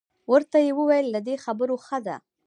ورته 0.31 0.57
یې 0.65 0.71
وویل 0.79 1.07
له 1.15 1.19
دې 1.27 1.35
خبرو 1.43 1.75
ښه 1.85 1.97
ده. 2.05 2.15